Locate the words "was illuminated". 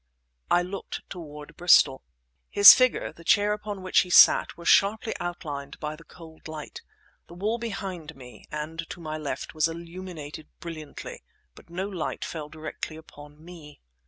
9.53-10.47